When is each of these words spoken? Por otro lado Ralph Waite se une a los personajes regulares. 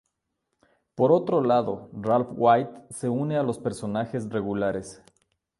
Por 0.95 1.11
otro 1.11 1.41
lado 1.43 1.91
Ralph 1.93 2.29
Waite 2.31 2.73
se 2.89 3.07
une 3.07 3.37
a 3.37 3.43
los 3.43 3.59
personajes 3.59 4.27
regulares. 4.31 4.99